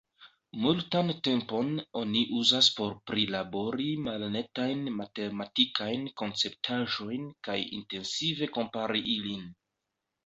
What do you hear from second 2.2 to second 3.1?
uzas por